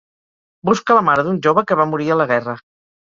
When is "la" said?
0.99-1.03, 2.23-2.27